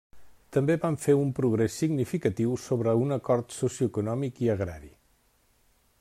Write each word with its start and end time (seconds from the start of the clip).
També 0.55 0.75
van 0.85 0.95
fer 1.03 1.13
un 1.23 1.33
progrés 1.39 1.75
significatiu 1.81 2.55
sobre 2.63 2.95
un 3.03 3.15
acord 3.17 3.53
socioeconòmic 3.59 4.41
i 4.47 4.53
agrari. 4.55 4.91